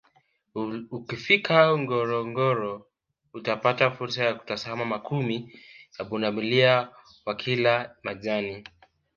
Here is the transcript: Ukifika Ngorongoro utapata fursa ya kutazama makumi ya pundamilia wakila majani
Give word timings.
Ukifika 0.97 1.57
Ngorongoro 1.79 2.87
utapata 3.33 3.91
fursa 3.91 4.23
ya 4.25 4.33
kutazama 4.33 4.85
makumi 4.85 5.59
ya 5.99 6.05
pundamilia 6.05 6.89
wakila 7.25 7.95
majani 8.03 8.65